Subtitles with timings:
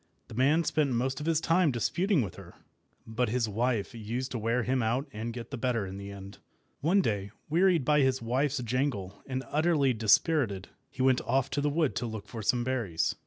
[0.29, 2.55] The man spent most of his time disputing with her;
[3.05, 6.39] but his wife used to wear him out and get the better in the end.
[6.79, 11.69] One day, wearied by his wife's jangle, and utterly dispirited, he went off to the
[11.69, 13.13] wood to look for some berries.